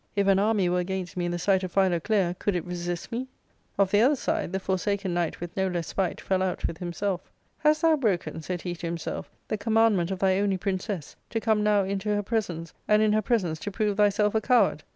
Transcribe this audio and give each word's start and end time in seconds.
If 0.15 0.25
an 0.25 0.39
army 0.39 0.67
were 0.67 0.79
against 0.79 1.15
me 1.15 1.25
in 1.25 1.31
the 1.31 1.37
sight 1.37 1.61
of 1.61 1.71
Philoclea, 1.73 2.35
could 2.39 2.55
it 2.55 2.65
resist 2.65 3.11
me 3.11 3.27
?'* 3.11 3.27
Of 3.77 3.91
the 3.91 4.01
other 4.01 4.15
side, 4.15 4.51
the 4.51 4.59
For 4.59 4.75
saken 4.77 5.11
Knight, 5.11 5.39
with 5.39 5.55
no 5.55 5.67
less 5.67 5.89
spite, 5.89 6.19
fell 6.19 6.41
out 6.41 6.65
with 6.65 6.79
himself. 6.79 7.29
Hast 7.59 7.83
thou 7.83 7.95
broken," 7.97 8.41
said 8.41 8.63
he 8.63 8.73
to 8.77 8.87
himself," 8.87 9.29
the 9.49 9.59
commandment 9.59 10.09
of 10.09 10.17
thy 10.17 10.39
only 10.39 10.57
princess, 10.57 11.15
to 11.29 11.39
come 11.39 11.61
now 11.61 11.83
into 11.83 12.09
her 12.15 12.23
presence, 12.23 12.73
and 12.87 13.03
in 13.03 13.13
her 13.13 13.21
presence 13.21 13.59
to 13.59 13.69
prove 13.71 13.95
thyself 13.97 14.33
a 14.33 14.41
coward 14.41 14.81